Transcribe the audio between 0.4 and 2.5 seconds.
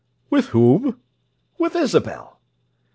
whom?" "With Isabel!"